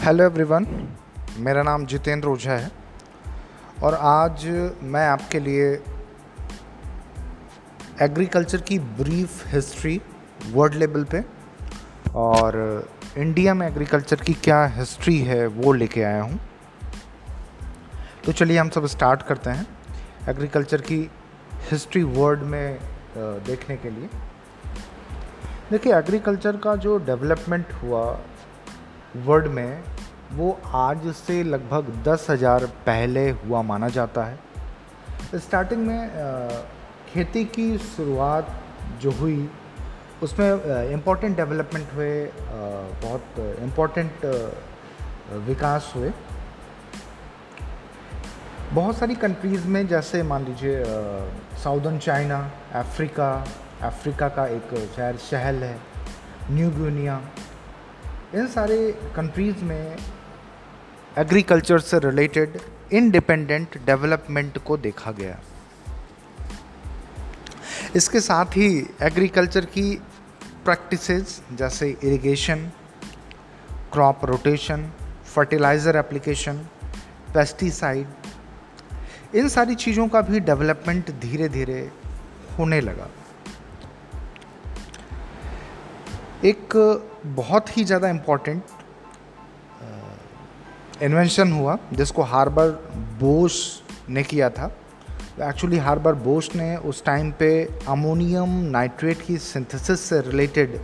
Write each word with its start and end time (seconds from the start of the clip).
Hello 0.00 0.24
everyone 0.24 0.66
मेरा 1.36 1.62
नाम 1.62 1.84
जितेंद्र 1.86 2.28
ओझा 2.28 2.52
है 2.52 2.70
और 3.82 3.94
आज 3.94 4.46
मैं 4.82 5.06
आपके 5.08 5.40
लिए 5.40 5.66
एग्रीकल्चर 8.02 8.60
की 8.60 8.78
ब्रीफ 8.78 9.46
हिस्ट्री 9.46 10.00
वर्ल्ड 10.52 10.74
लेवल 10.74 11.04
पे 11.04 11.24
और 12.14 12.58
इंडिया 13.18 13.54
में 13.54 13.66
एग्रीकल्चर 13.68 14.20
की 14.20 14.34
क्या 14.34 14.64
हिस्ट्री 14.66 15.18
है 15.18 15.46
वो 15.46 15.72
लेके 15.72 16.02
आया 16.02 16.22
हूँ। 16.22 16.40
तो 18.24 18.32
चलिए 18.32 18.58
हम 18.58 18.68
सब 18.68 18.86
स्टार्ट 18.86 19.22
करते 19.22 19.50
हैं 19.50 19.66
एग्रीकल्चर 20.28 20.80
की 20.80 21.10
हिस्ट्री 21.70 22.02
वर्ल्ड 22.02 22.42
में 22.42 22.78
देखने 23.16 23.76
के 23.76 23.90
लिए। 23.90 24.08
देखिए 25.70 25.94
एग्रीकल्चर 25.94 26.56
का 26.56 26.76
जो 26.76 26.98
डेवलपमेंट 26.98 27.72
हुआ 27.72 28.20
वर्ल्ड 29.16 29.46
में 29.46 29.82
वो 30.32 30.58
आज 30.74 31.06
से 31.14 31.42
लगभग 31.44 31.92
दस 32.04 32.26
हज़ार 32.30 32.66
पहले 32.86 33.28
हुआ 33.30 33.62
माना 33.62 33.88
जाता 33.88 34.24
है। 34.24 35.38
स्टार्टिंग 35.38 35.86
में 35.86 36.10
खेती 37.12 37.44
की 37.46 37.66
शुरुआत 37.78 38.54
जो 39.02 39.10
हुई, 39.12 39.48
उसमें 40.22 40.90
इम्पोर्टेंट 40.92 41.36
डेवलपमेंट 41.36 41.92
हुए 41.94 42.12
बहुत 43.02 43.58
इम्पोर्टेंट 43.62 44.24
विकास 45.46 45.92
हुए। 45.96 46.12
बहुत 48.72 48.96
सारी 48.96 49.14
कंट्रीज़ 49.16 49.66
में, 49.66 49.86
जैसे 49.88 50.22
मान 50.22 50.44
लीजिए 50.44 50.84
साउदर्न 51.62 51.98
चाइना 51.98 52.38
अफ्रीका 52.74 53.32
अफ्रीका 53.82 54.28
का 54.28 54.46
एक 54.48 54.74
शहर, 54.96 55.16
शहल 55.20 55.62
है 55.64 55.78
न्यू 56.50 56.70
गुनिया 56.72 57.20
इन 58.34 58.46
सारे 58.46 58.98
कंट्रीज़ 59.16 59.64
में 59.64 59.96
एग्रीकल्चर 61.18 61.78
से 61.78 61.98
रिलेटेड 61.98 62.58
इंडिपेंडेंट 62.92 63.86
डेवलपमेंट 63.86 64.58
को 64.58 64.76
देखा 64.76 65.12
गया। 65.12 65.38
इसके 67.96 68.20
साथ 68.20 68.56
ही 68.56 68.86
एग्रीकल्चर 69.02 69.64
की 69.64 70.00
प्रैक्टिसेस 70.64 71.42
जैसे 71.52 71.98
irrigation 72.04 72.70
crop 73.92 74.24
rotation 74.24 74.90
fertiliser 75.34 75.96
application 75.96 76.66
pesticide 77.34 78.06
इन 79.34 79.48
सारी 79.48 79.74
चीज़ों 79.74 80.08
का 80.08 80.20
भी 80.20 80.40
डेवलपमेंट 80.40 81.20
धीरे 81.20 81.48
धीरे 81.48 81.90
होने 82.58 82.80
लगा। 82.80 83.10
एक 86.44 86.74
बहुत 87.36 87.76
ही 87.76 87.84
ज़्यादा 87.84 88.08
इंपॉर्टेंट 88.08 88.62
इन्वेंशन 91.02 91.52
हुआ, 91.52 91.76
जिसको 91.92 92.22
हार्बर 92.22 92.70
बोस 93.20 93.82
ने 94.10 94.22
किया 94.22 94.48
था। 94.50 94.66
एक्चुअली 95.42 95.78
हार्बर 95.78 96.14
बोस 96.14 96.50
ने 96.54 96.76
उस 96.76 97.04
टाइम 97.04 97.30
पे 97.32 97.48
अमोनियम 97.88 98.50
नाइट्रेट 98.70 99.22
की 99.22 99.36
सिंथेसिस 99.38 100.00
से 100.00 100.20
रिलेटेड 100.20 100.74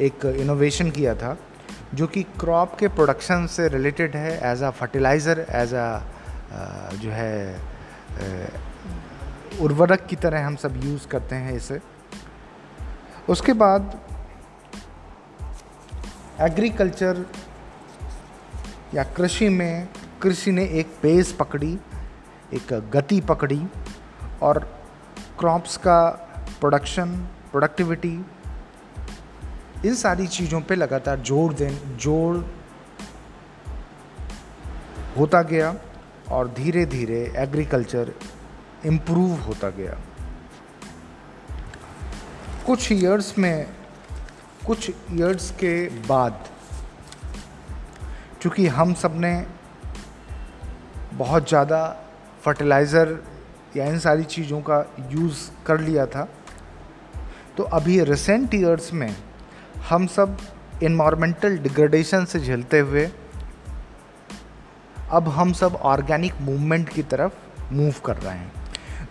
एक 0.00 0.24
इनोवेशन 0.36 0.90
किया 0.90 1.14
था, 1.14 1.36
जो 1.94 2.06
कि 2.06 2.22
क्रॉप 2.40 2.74
के 2.78 2.88
प्रोडक्शन 2.90 3.46
से 3.46 3.68
रिलेटेड 3.68 4.16
है 4.16 4.32
as 4.52 4.62
a 4.62 4.70
fertiliser 4.70 5.46
as 5.50 5.74
a 5.74 6.00
जो 6.94 7.10
है 7.10 7.60
उर्वरक 9.60 10.06
की 10.06 10.16
तरह 10.16 10.46
हम 10.46 10.56
सब 10.56 10.80
यूज़ 10.84 11.06
करते 11.08 11.34
हैं 11.36 11.56
इसे। 11.56 11.78
उसके 13.28 13.52
बाद 13.52 13.98
एग्रीकल्चर 16.40 17.24
या 18.94 19.02
कृषि 19.02 19.48
में, 19.48 19.88
कृषि 20.22 20.52
ने 20.52 20.64
एक 20.80 20.86
पेस 21.02 21.32
पकड़ी, 21.32 21.78
एक 22.54 22.72
गति 22.92 23.20
पकड़ी 23.20 23.62
और 24.42 24.58
क्रॉप्स 25.38 25.76
का 25.76 25.98
प्रोडक्शन 26.60 27.16
प्रोडक्टिविटी 27.50 28.14
इन 29.86 29.94
सारी 29.94 30.26
चीज़ों 30.26 30.60
पे 30.60 30.74
लगातार 30.74 31.20
ज़ोर 31.20 31.52
दे 31.52 31.68
ज़ोर 32.00 32.44
होता 35.18 35.42
गया 35.42 35.74
और 36.30 36.48
धीरे 36.48 36.86
धीरे 36.86 37.20
एग्रीकल्चर 37.36 38.12
इम्प्रूव 38.86 39.40
होता 39.40 39.70
गया। 39.70 39.98
कुछ 42.66 42.90
ईयर्स 42.92 43.36
में, 43.38 43.66
कुछ 44.66 44.90
ईयर्स 44.90 45.50
के 45.50 45.74
बाद, 46.08 46.48
चूँकि 48.42 48.66
हम 48.68 48.94
सबने 48.94 49.30
बहुत 51.14 51.48
ज़्यादा 51.48 51.80
फर्टिलाइज़र 52.42 53.16
या 53.76 53.84
इन 53.84 53.98
सारी 53.98 54.24
चीज़ों 54.24 54.60
का 54.60 54.84
यूज़ 55.10 55.48
कर 55.66 55.80
लिया 55.80 56.06
था 56.06 56.28
तो 57.56 57.62
अभी 57.72 58.00
रिसेंट 58.04 58.54
ईयर्स 58.54 58.92
में 58.92 59.16
हम 59.88 60.06
सब 60.06 60.36
इन्वामेंटल 60.82 61.58
डिग्रेडेशन 61.58 62.24
से 62.24 62.40
झेलते 62.40 62.78
हुए, 62.80 63.08
अब 65.10 65.28
हम 65.28 65.52
सब 65.52 65.74
ऑर्गेनिक 65.84 66.40
मूवमेंट 66.40 66.88
की 66.88 67.02
तरफ़ 67.04 67.72
मूव 67.72 67.94
कर 68.06 68.16
रहे 68.16 68.38
हैं। 68.38 68.52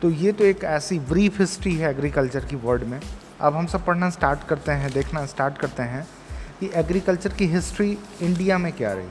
तो 0.02 0.10
ये 0.12 0.32
तो 0.32 0.44
एक 0.44 0.64
ऐसी 0.64 1.00
ब्रीफ 1.10 1.40
हिस्ट्री 1.40 1.76
है 1.76 1.90
एग्रीकल्चर 1.90 2.46
की 2.46 2.56
वर्ल्ड 2.56 2.84
में। 2.84 3.00
अब 3.42 3.56
हम 3.56 3.66
सब 3.66 3.86
पढ़ना 3.86 4.10
स्टार्ट 4.10 4.44
करते 4.44 4.72
हैं, 4.72 4.92
देखना 4.92 5.26
स्टार्ट 5.26 5.58
करते 5.58 5.84
हैं 5.84 6.08
कि 6.60 6.72
एग्रीकल्चर 6.76 7.34
की 7.34 7.46
हिस्ट्री 7.46 7.98
इंडिया 8.22 8.58
में 8.58 8.74
क्या 8.74 8.94
रही? 8.94 9.08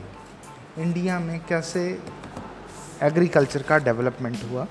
इंडिया 0.82 1.18
में 1.18 1.40
कैसे 1.48 2.02
एग्रीकल्चर 3.02 3.62
का 3.62 3.78
डेवलपमेंट 3.78 4.38
हुआ? 4.50 4.66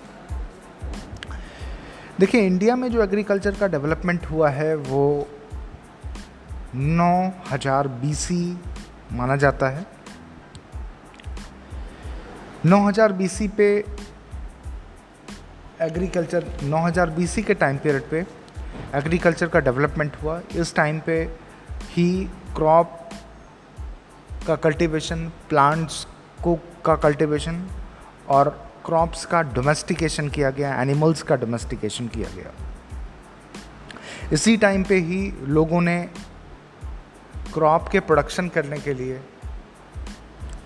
देखिए 2.20 2.42
इंडिया 2.42 2.76
में 2.76 2.92
जो 2.92 3.04
एग्रीकल्चर 3.04 3.56
का 3.56 3.68
डेवलपमेंट 3.68 4.26
हुआ 4.26 4.50
है, 4.50 4.76
वो 4.76 5.28
9000 6.76 7.88
बीसी 7.88 8.60
माना 9.12 9.36
जाता 9.36 9.70
है। 9.70 9.86
9000 12.66 13.12
बीसी 13.12 13.48
पे 13.48 13.86
एग्रीकल्चर 15.82 16.46
9000 16.64 17.10
बीसी 17.10 17.44
के 17.44 17.54
टाइम 17.54 17.78
पीरियड 17.78 18.10
पे 18.10 18.43
एग्रीकल्चर 18.96 19.48
का 19.48 19.60
डेवलपमेंट 19.60 20.16
हुआ। 20.24 20.42
इस 20.56 20.76
टाइम 20.76 21.00
पे 21.00 21.38
ही 21.90 22.30
क्रॉप 22.56 23.10
का 24.48 24.56
कल्टीवेशन 24.56 25.32
प्लांट्स 25.50 26.08
को 26.44 26.60
का 26.86 26.96
कल्टीवेशन 26.96 27.68
और 28.30 28.50
क्रॉप्स 28.86 29.26
का 29.26 29.42
डोमेस्टिकेशन 29.42 30.30
किया 30.30 30.50
गया 30.50 30.82
एनिमल्स 30.82 31.22
का 31.24 31.36
डोमेस्टिकेशन 31.36 32.08
किया 32.08 32.30
गया। 32.36 32.52
इसी 34.34 34.58
टाइम 34.58 34.84
पे 34.84 34.96
ही 34.96 35.34
लोगों 35.44 35.82
ने 35.82 36.10
क्रॉप 37.54 37.88
के 37.88 38.00
प्रोडक्शन 38.00 38.48
करने 38.50 38.80
के 38.80 38.94
लिए 38.94 39.22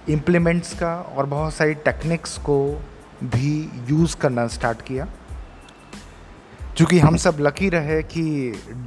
इम्प्लीमेंट्स 0.09 0.73
का 0.79 0.95
और 0.95 1.25
बहुत 1.25 1.53
सारी 1.53 1.73
टेक्निक्स 1.73 2.37
को 2.37 2.81
भी 3.23 3.71
यूज़ 3.89 4.17
करना 4.17 4.47
स्टार्ट 4.47 4.81
किया। 4.81 5.07
चूँकि 6.77 6.97
हम 6.99 7.15
सब 7.17 7.37
लकी 7.39 7.67
रहे 7.69 8.01
कि 8.03 8.23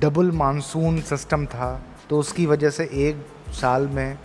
डबल 0.00 0.30
मानसून 0.30 1.00
सिस्टम 1.00 1.46
था 1.46 1.70
तो 2.10 2.18
उसकी 2.18 2.44
वजह 2.46 2.70
से 2.70 2.84
एक 2.84 3.24
साल 3.52 3.86
में, 3.88 4.18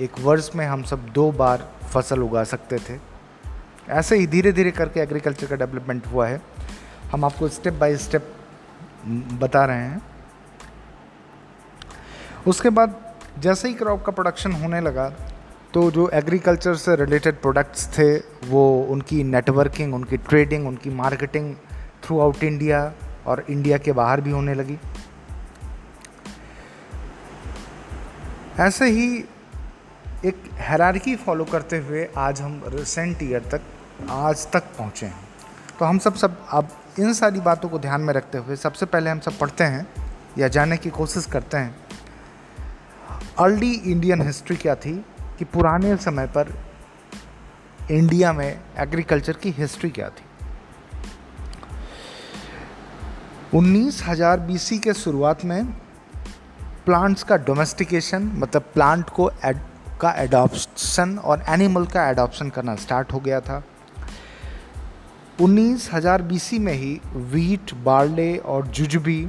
एक 0.00 0.20
वर्ष 0.20 0.50
में 0.56 0.64
हम 0.66 0.82
सब 0.82 1.08
दो 1.08 1.30
बार 1.32 1.68
फ़सल 1.92 2.22
उगा 2.22 2.44
सकते 2.44 2.78
थे। 2.78 2.98
ऐसे 3.90 4.16
ही 4.16 4.26
धीरे 4.26 4.52
धीरे 4.52 4.70
करके 4.70 5.00
एग्रीकल्चर 5.00 5.46
का 5.46 5.56
डेवलपमेंट 5.56 6.06
हुआ 6.06 6.26
है। 6.26 6.40
हम 7.12 7.24
आपको 7.24 7.48
स्टेप 7.48 7.74
बाय 7.74 7.96
स्टेप 7.96 8.32
बता 9.40 9.64
रहे 9.64 9.76
हैं। 9.78 10.02
उसके 12.46 12.70
बाद 12.70 12.94
जैसे 13.38 13.68
ही 13.68 13.74
क्रॉप 13.74 14.04
का 14.04 14.12
प्रोडक्शन 14.12 14.52
होने 14.52 14.80
लगा 14.80 15.08
तो 15.74 15.90
जो 15.90 16.08
एग्रीकल्चर 16.14 16.74
से 16.74 16.96
रिलेटेड 16.96 17.40
प्रोडक्ट्स 17.40 17.86
थे, 17.88 18.16
वो 18.48 18.82
उनकी 18.90 19.22
नेटवर्किंग 19.24 19.94
उनकी 19.94 20.16
ट्रेडिंग 20.18 20.68
उनकी 20.68 20.90
मार्केटिंग 20.94 21.54
थ्रू 22.04 22.20
आउट 22.20 22.44
इंडिया 22.44 22.92
और 23.28 23.44
इंडिया 23.50 23.78
के 23.78 23.92
बाहर 23.92 24.20
भी 24.20 24.30
होने 24.30 24.54
लगी। 24.54 24.78
ऐसे 28.60 28.90
ही 28.90 29.24
एक 30.24 30.42
हैरारकी 30.54 31.16
फॉलो 31.16 31.44
करते 31.44 31.78
हुए 31.78 32.08
आज 32.16 32.40
हम 32.40 32.62
रिसेंट 32.66 33.22
ईयर 33.22 33.40
तक, 33.40 33.60
आज 34.10 34.46
तक 34.52 34.62
पहुँचे 34.78 35.06
हैं। 35.06 35.28
तो 35.78 35.84
हम 35.84 35.98
सब 35.98 36.14
सब 36.14 36.46
अब 36.50 36.68
इन 36.98 37.12
सारी 37.12 37.40
बातों 37.40 37.68
को 37.68 37.78
ध्यान 37.78 38.00
में 38.00 38.12
रखते 38.14 38.38
हुए 38.38 38.56
सबसे 38.56 38.86
पहले 38.86 39.10
हम 39.10 39.20
सब 39.20 39.38
पढ़ते 39.38 39.64
हैं 39.64 39.86
या 40.38 40.48
जानने 40.48 40.76
की 40.76 40.90
कोशिश 40.90 41.26
करते 41.26 41.56
हैं 41.56 41.76
अर्ली 43.38 43.72
इंडियन 43.72 44.22
हिस्ट्री 44.22 44.56
क्या 44.56 44.74
थी 44.74 44.94
कि 45.38 45.44
पुराने 45.44 45.96
समय 45.96 46.26
पर 46.26 46.52
इंडिया 47.90 48.32
में 48.32 48.60
एग्रीकल्चर 48.78 49.32
की 49.32 49.50
हिस्ट्री 49.50 49.90
क्या 49.90 50.08
थी। 50.08 50.24
उन्नीस 53.54 54.02
हज़ार 54.06 54.40
बीसी 54.40 54.76
के 54.78 54.92
शुरुआत 54.94 55.44
में 55.44 55.66
प्लांट्स 56.86 57.22
का 57.22 57.36
डोमेस्टिकेशन 57.36 58.22
मतलब 58.34 58.62
प्लांट 58.74 59.10
को 59.10 59.30
एड, 59.44 59.58
का 60.00 60.10
एडॉप्शन 60.12 61.16
और 61.18 61.44
एनिमल 61.48 61.86
का 61.86 62.08
एडॉप्शन 62.10 62.48
करना 62.48 62.74
स्टार्ट 62.76 63.12
हो 63.12 63.20
गया 63.20 63.40
था। 63.40 63.62
उन्नीस 65.40 65.88
हज़ार 65.92 66.22
बीसी 66.22 66.58
में 66.58 66.72
ही 66.72 67.00
वीट 67.14 67.72
बार्ले 67.84 68.36
और 68.36 68.66
जुजबी 68.66 69.24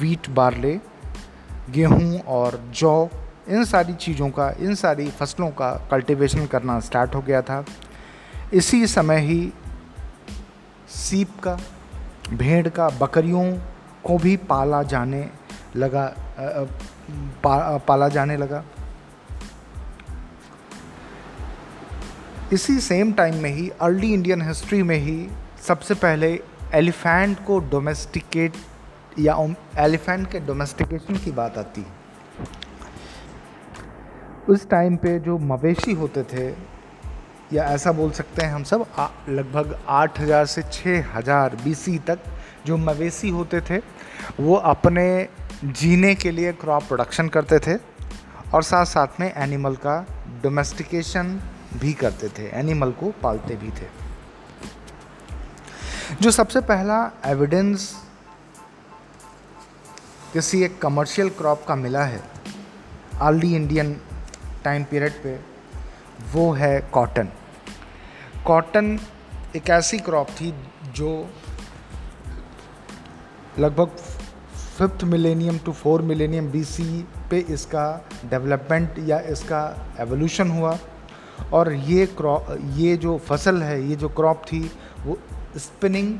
वीट 0.00 0.30
बार्ले 0.30 0.78
गेहूँ 1.70 2.20
और 2.20 2.60
जौ 2.74 3.08
इन 3.48 3.64
सारी 3.64 3.94
चीज़ों 3.96 4.30
का 4.30 4.50
इन 4.60 4.74
सारी 4.74 5.10
फ़सलों 5.10 5.50
का 5.50 5.70
कल्टीवेशन 5.90 6.46
करना 6.46 6.80
स्टार्ट 6.80 7.14
हो 7.14 7.22
गया 7.22 7.42
था। 7.42 7.64
इसी 8.54 8.86
समय 8.86 9.20
ही 9.20 9.52
सीप 10.88 11.38
का 11.38 11.58
भेड़ 12.32 12.68
का 12.68 12.88
बकरियों 12.88 13.44
को 14.04 14.18
भी 14.18 14.36
पाला 14.36 14.82
जाने 14.82 15.28
लगा 15.76 16.04
पा, 17.44 17.78
पाला 17.78 18.08
जाने 18.08 18.36
लगा। 18.36 18.64
इसी 22.52 22.78
सेम 22.80 23.12
टाइम 23.12 23.34
में 23.34 23.50
ही 23.50 23.68
अर्ली 23.80 24.12
इंडियन 24.12 24.42
हिस्ट्री 24.42 24.82
में 24.82 24.96
ही 24.96 25.28
सबसे 25.66 25.94
पहले 25.94 26.32
एलिफेंट 26.74 27.44
को 27.46 27.58
डोमेस्टिकेट 27.58 28.52
या 29.18 29.36
एलिफेंट 29.78 30.30
के 30.30 30.40
डोमेस्टिकेशन 30.40 31.16
की 31.16 31.30
बात 31.30 31.58
आती। 31.58 31.80
है 31.80 32.00
उस 34.50 34.68
टाइम 34.70 34.96
पे 34.96 35.18
जो 35.18 35.38
मवेशी 35.38 35.92
होते 35.92 36.22
थे 36.22 36.71
या 37.52 37.64
ऐसा 37.64 37.92
बोल 37.92 38.10
सकते 38.10 38.42
हैं 38.42 38.52
हम 38.52 38.62
सब 38.64 38.86
लगभग 39.28 39.84
8000 39.90 40.46
से 40.46 40.62
6000 40.62 41.54
बीसी 41.64 41.98
तक 41.98 42.18
जो 42.66 42.76
मवेशी 42.76 43.28
होते 43.28 43.60
थे, 43.60 43.78
वो 44.40 44.54
अपने 44.54 45.28
जीने 45.64 46.14
के 46.14 46.30
लिए 46.30 46.52
क्रॉप 46.52 46.84
प्रोडक्शन 46.84 47.28
करते 47.28 47.58
थे 47.58 47.76
और 48.54 48.62
साथ 48.62 48.84
साथ 48.84 49.20
में 49.20 49.32
एनिमल 49.34 49.74
का 49.76 50.06
डोमेस्टिकेशन 50.42 51.40
भी 51.76 51.92
करते 51.92 52.28
थे 52.28 52.48
एनिमल 52.50 52.90
को 52.90 53.12
पालते 53.22 53.56
भी 53.56 53.70
थे। 53.70 53.86
जो 56.20 56.30
सबसे 56.30 56.60
पहला 56.60 57.10
एविडेंस 57.26 57.92
किसी 60.32 60.62
एक 60.62 60.80
कमर्शियल 60.82 61.28
क्रॉप 61.28 61.64
का 61.68 61.74
मिला 61.74 62.04
है 62.04 62.22
अर्ली 63.20 63.54
इंडियन 63.56 63.96
टाइम 64.64 64.84
पीरियड 64.84 65.12
पे, 65.12 65.40
वो 66.32 66.52
है 66.52 66.80
कॉटन 66.92 67.28
कॉटन 68.46 68.98
एक 69.56 69.70
ऐसी 69.70 69.98
क्रॉप 69.98 70.28
थी 70.28 70.54
जो 70.94 71.28
लगभग 73.58 73.88
fifth 74.78 75.04
millennium 75.04 75.58
two 75.58 75.72
four 75.72 76.02
millennium 76.02 76.48
BC 76.50 77.08
पे 77.30 77.38
इसका 77.38 78.06
डेवलपमेंट 78.30 78.94
या 78.98 79.20
इसका 79.20 79.62
एवोल्यूशन 80.00 80.50
हुआ। 80.50 80.78
और 81.52 81.72
ये 81.72 82.06
क्रॉप 82.06 82.46
ये 82.64 82.96
जो 82.96 83.18
फ़सल 83.18 83.62
है, 83.62 83.88
ये 83.88 83.96
जो 83.96 84.08
क्रॉप 84.08 84.42
थी, 84.46 84.70
वो 85.06 85.18
स्पिनिंग 85.56 86.18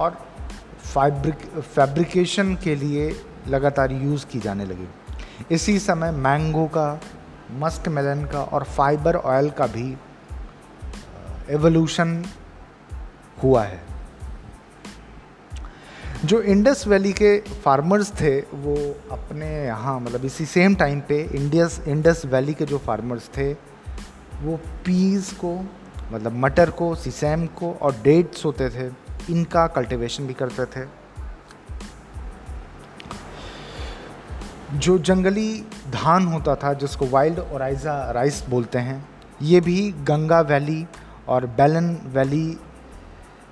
और 0.00 0.10
फैब्रिक, 0.84 1.60
फैब्रिकेशन 1.60 2.54
के 2.56 2.74
लिए 2.74 3.24
लगातार 3.48 3.92
यूज़ 3.92 4.26
की 4.26 4.38
जाने 4.38 4.64
लगी। 4.64 4.88
इसी 5.50 5.78
समय 5.78 6.10
मैंगो 6.10 6.66
का, 6.66 7.00
मस्क 7.52 7.88
मेलन 7.88 8.24
का 8.24 8.42
और 8.42 8.64
फाइबर 8.64 9.16
ऑयल 9.16 9.50
का 9.50 9.66
भी 9.66 9.96
एवोल्यूशन 11.50 12.24
हुआ 13.42 13.64
है। 13.64 13.88
जो 16.24 16.40
इंडस 16.42 16.86
वैली 16.86 17.12
के 17.12 17.40
फार्मर्स 17.40 18.10
थे, 18.10 18.40
वो 18.40 18.96
अपने 19.12 19.64
यहाँ 19.64 20.00
मतलब 20.00 20.24
इसी 20.24 20.46
सेम 20.46 20.74
टाइम 20.74 21.00
पे 21.00 21.22
इंडियस 21.22 21.80
इंडस 21.88 22.22
वैली 22.26 22.54
के 22.54 22.64
जो 22.64 22.78
फार्मर्स 22.78 23.28
थे, 23.28 23.52
वो 24.42 24.56
पीज़ 24.56 25.34
को 25.34 25.64
मतलब 26.12 26.32
मटर 26.32 26.70
को 26.70 26.94
सीसैम 26.94 27.46
को 27.46 27.72
और 27.72 27.96
डेट्स 28.04 28.44
होते 28.44 28.70
थे, 28.70 28.92
इनका 29.30 29.66
कल्टीवेशन 29.66 30.26
भी 30.26 30.34
करते 30.34 30.64
थे। 30.64 30.88
जो 34.74 34.98
जंगली 34.98 35.64
धान 35.90 36.26
होता 36.26 36.54
था, 36.54 36.72
जिसको 36.72 37.06
वाइल्ड 37.06 37.38
ओराइजा 37.38 38.10
राइस 38.10 38.44
बोलते 38.48 38.78
हैं, 38.78 39.08
ये 39.42 39.60
भी 39.60 39.92
गंगा 39.92 40.40
वैली 40.40 40.86
और 41.28 41.46
बैलन 41.56 41.96
वैली 42.06 42.58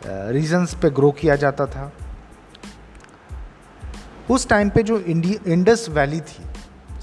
रीजन्स 0.07 0.75
पे 0.75 0.91
ग्रो 0.91 1.11
किया 1.13 1.37
जाता 1.37 1.67
था। 1.67 1.93
उस 4.31 4.49
टाइम 4.49 4.71
पे 4.71 4.83
जो 4.83 4.99
इंडी 4.99 5.39
इंडस 5.47 5.87
वैली 5.91 6.21
थी, 6.21 6.45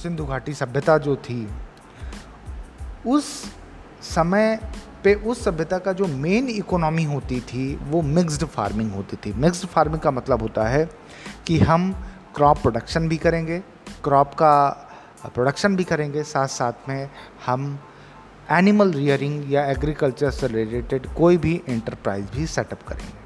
सिंधु 0.01 0.25
घाटी 0.25 0.53
सभ्यता 0.53 0.97
जो 0.97 1.15
थी, 1.15 1.47
उस 3.07 3.25
समय 4.05 4.59
पे 5.03 5.13
उस 5.13 5.43
सभ्यता 5.43 5.77
का 5.77 5.93
जो 5.93 6.07
मेन 6.07 6.49
इकोनॉमी 6.49 7.03
होती 7.03 7.39
थी, 7.41 7.75
वो 7.75 8.01
मिक्स्ड 8.01 8.45
फ़ार्मिंग 8.45 8.91
होती 8.91 9.17
थी। 9.17 9.33
मिक्स्ड 9.33 9.67
फ़ार्मिंग 9.67 10.01
का 10.01 10.11
मतलब 10.11 10.41
होता 10.41 10.67
है 10.67 10.85
कि 11.47 11.59
हम 11.59 11.91
क्रॉप 12.35 12.61
प्रोडक्शन 12.61 13.07
भी 13.07 13.17
करेंगे 13.17 13.59
क्रॉप 14.03 14.33
का 14.33 14.53
प्रोडक्शन 15.25 15.75
भी 15.75 15.83
करेंगे 15.83 16.23
साथ 16.23 16.47
साथ 16.47 16.89
में 16.89 17.09
हम 17.45 17.79
एनिमल 18.51 18.91
रियरिंग 18.91 19.51
या 19.53 19.65
एग्रीकल्चर 19.65 20.31
से 20.31 20.47
रिलेटेड 20.47 21.05
कोई 21.07 21.37
भी 21.37 21.61
इंटरप्राइज 21.69 22.25
भी 22.35 22.45
सेटअप 22.45 22.83
करेंगे। 22.87 23.21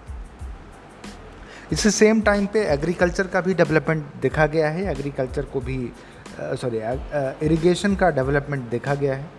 इसी 1.71 1.91
सेम 1.91 2.21
टाइम 2.21 2.45
पे 2.45 2.63
एग्रीकल्चर 2.63 3.27
का 3.27 3.41
भी 3.41 3.53
डेवलपमेंट 3.53 4.05
देखा 4.21 4.45
गया 4.45 4.69
है 4.69 4.91
एग्रीकल्चर 4.91 5.45
को 5.45 5.59
भी 5.59 5.91
सॉरी 6.39 6.79
इरिगेशन 7.45 7.95
का 7.95 8.09
डेवलपमेंट 8.09 8.69
देखा 8.69 8.95
गया 8.95 9.15
है। 9.15 9.29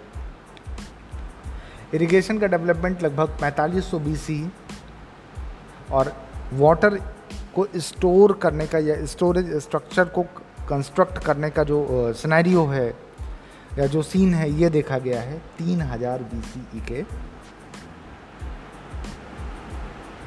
इरिगेशन 1.95 2.39
का 2.39 2.47
डेवलपमेंट 2.47 3.03
लगभग 3.03 3.29
पैंतालीस 3.41 3.91
सौ 3.91 3.99
बी 3.99 4.53
और 5.93 6.13
वाटर 6.53 6.97
को 7.55 7.67
स्टोर 7.77 8.33
करने 8.33 8.67
का 8.67 8.79
या 8.79 9.05
स्टोरेज 9.07 9.57
स्ट्रक्चर 9.57 10.05
को 10.05 10.23
कंस्ट्रक्ट 10.69 11.19
करने 11.19 11.51
का 11.51 11.63
जो 11.65 12.13
सिनेरियो 12.13 12.67
है 12.67 13.08
या 13.79 13.87
जो 13.87 14.03
सीन 14.03 14.35
है, 14.35 14.51
ये 14.53 14.69
देखा 14.71 14.99
गया 14.99 15.21
है, 15.21 15.39
तीन 15.59 15.83
हज़ार 15.83 16.23
बी 16.25 16.81
के 16.89 17.03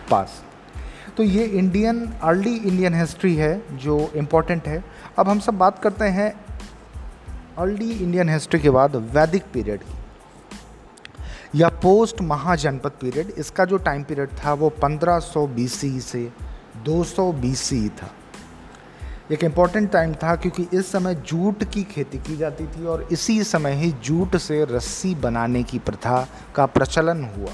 पास। 0.10 0.42
तो 1.18 1.24
ये 1.24 1.46
इंडियन 1.46 2.06
अर्ली 2.24 2.56
इंडियन 2.56 2.94
हिस्ट्री 2.94 3.36
है, 3.36 3.78
जो 3.78 4.12
इम्पोर्टेंट 4.16 4.68
है। 4.68 4.84
अब 5.20 5.30
हम 5.30 5.40
सब 5.40 5.58
बात 5.58 5.80
करते 5.80 6.06
हैं 6.10 6.32
अर्ली 7.58 7.92
इंडियन 7.94 8.30
हिस्ट्री 8.30 8.60
के 8.60 8.70
बाद 8.70 8.96
वैदिक 9.14 9.44
पीरियड 9.54 9.84
की, 9.84 9.98
या 11.56 11.70
पोस्ट 11.82 12.22
महाजनपद 12.22 12.92
पीरियड 13.02 13.30
इसका 13.38 13.66
जो 13.66 13.78
टाइम 13.80 14.04
पीरियड 14.04 14.30
था, 14.36 14.54
वो 14.54 14.70
1500 14.82 15.46
बीसी 15.48 16.00
से 16.02 16.32
200 16.86 17.32
बीसी 17.34 17.88
था। 17.90 18.12
एक 19.32 19.44
इंपॉर्टेंट 19.44 19.92
टाइम 19.92 20.14
था 20.14 20.36
क्योंकि 20.36 20.68
इस 20.74 20.92
समय 20.92 21.16
जूट 21.16 21.64
की 21.64 21.84
खेती 21.84 22.18
की 22.18 22.36
जाती 22.38 22.66
थी 22.68 22.86
और 22.86 23.08
इसी 23.12 23.44
समय 23.44 23.74
ही 23.74 23.92
जूट 24.04 24.36
से 24.38 24.64
रस्सी 24.66 25.14
बनाने 25.16 25.64
की 25.64 25.80
प्रथा 25.80 26.28
का 26.56 26.66
प्रचलन 26.66 27.24
हुआ। 27.24 27.54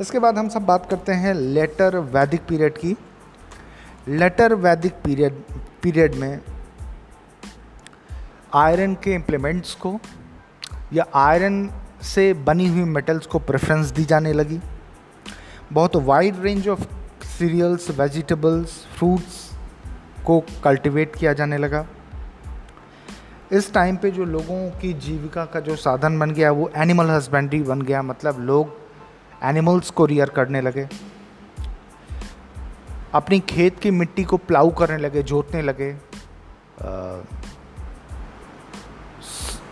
इसके 0.00 0.18
बाद 0.18 0.38
हम 0.38 0.48
सब 0.48 0.64
बात 0.66 0.88
करते 0.90 1.12
हैं 1.12 1.34
लेटर 1.34 1.96
वैदिक 1.96 2.40
पीरियड 2.40 2.78
की। 2.78 2.96
लेटर 4.08 4.54
वैदिक 4.54 4.92
पीरियड 4.92 5.42
पीरियड 5.82 6.14
में 6.14 6.40
आयरन 8.54 8.94
के 8.94 9.14
इम्प्लीमेंट्स 9.14 9.74
को 9.74 9.98
या 10.92 11.06
आयरन 11.14 11.68
से 12.02 12.32
बनी 12.34 12.66
हुई 12.66 12.84
मेटल्स 12.84 13.26
को 13.26 13.38
प्रेफरेंस 13.38 13.86
दी 13.86 14.04
जाने 14.04 14.32
लगी। 14.32 14.60
बहुत 15.72 15.96
wide 15.96 16.42
range 16.42 16.68
of 16.68 16.84
cereals 17.26 17.90
vegetables 17.90 18.84
fruits 18.98 19.43
को 20.26 20.44
कल्टीवेट 20.64 21.16
किया 21.16 21.32
जाने 21.32 21.58
लगा। 21.58 21.86
इस 23.52 23.74
टाइम 23.74 23.96
पे 23.96 24.10
जो 24.10 24.24
लोगों 24.24 24.70
की 24.70 24.92
जीविका 24.92 25.44
का 25.44 25.60
जो 25.60 25.76
साधन 25.76 26.18
बन 26.18 26.30
गया, 26.30 26.50
वो 26.50 26.70
एनिमल 26.76 27.06
हस्बेंड्री 27.06 27.62
बन 27.62 27.82
गया 27.82 28.02
मतलब 28.02 28.40
लोग 28.40 28.78
एनिमल्स 29.42 29.90
को 29.90 30.06
रियर 30.06 30.28
करने 30.28 30.60
लगे। 30.60 30.88
अपनी 33.12 33.40
खेत 33.40 33.78
की 33.78 33.90
मिट्टी 33.90 34.24
को 34.24 34.36
प्लाऊ 34.36 34.70
करने 34.70 34.98
लगे, 34.98 35.22
जोतने 35.22 35.62
लगे। 35.62 35.96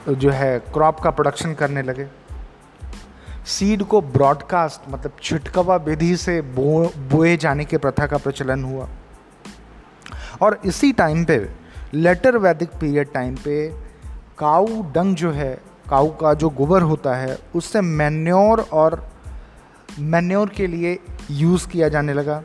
जो 0.08 0.30
है 0.30 0.58
क्रॉप 0.58 1.00
का 1.00 1.10
प्रोडक्शन 1.10 1.54
करने 1.54 1.82
लगे। 1.82 2.06
सीड 3.46 3.82
को 3.82 4.00
ब्रॉडकास्ट 4.00 4.90
मतलब 4.90 5.12
छिटकवा 5.22 5.76
विधि 5.76 6.16
से 6.16 6.40
बोए 6.42 7.36
जाने 7.36 7.64
के 7.64 7.78
प्रथा 7.78 8.06
का 8.06 8.16
प्रचलन 8.16 8.64
हुआ। 8.64 8.88
और 10.42 10.60
इसी 10.64 10.92
टाइम 10.92 11.24
पे 11.24 11.48
लेटर 11.94 12.36
वैदिक 12.36 12.68
पीरियड 12.68 13.12
टाइम 13.12 13.34
पे, 13.34 13.68
काऊ 14.38 14.66
डंग 14.92 15.16
जो 15.16 15.32
है, 15.32 15.60
काऊ 15.90 16.08
का 16.08 16.34
जो 16.34 16.50
गोबर 16.50 16.82
होता 16.82 17.14
है, 17.14 17.38
उससे 17.54 17.80
मैन्योर 17.80 18.60
और 18.60 19.12
मैन्योर 19.98 20.48
के 20.48 20.66
लिए 20.66 20.98
यूज़ 21.30 21.68
किया 21.68 21.88
जाने 21.88 22.12
लगा। 22.12 22.42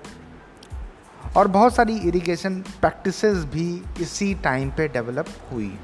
और 1.38 1.48
बहुत 1.48 1.76
सारी 1.76 1.98
इरिगेशन 1.98 2.56
प्रैक्टिसेस 2.56 3.38
भी 3.38 3.84
इसी 4.02 4.34
टाइम 4.34 4.70
पे 4.70 4.88
डेवलप 4.88 5.26
हुई। 5.52 5.80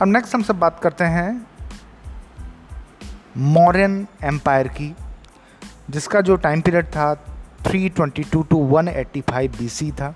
अब 0.00 0.08
नेक्स्ट 0.08 0.34
हम 0.34 0.42
सब 0.42 0.58
बात 0.58 0.80
करते 0.82 1.04
हैं 1.04 1.46
मॉरन 3.36 4.06
एम्पायर 4.24 4.68
की, 4.68 4.96
जिसका 5.90 6.20
जो 6.20 6.36
टाइम 6.36 6.60
पीरियड 6.60 6.86
था 6.86 7.26
322 7.66 8.42
टू 8.50 8.58
185 8.66 9.58
बीसी 9.58 9.92
था। 9.92 10.14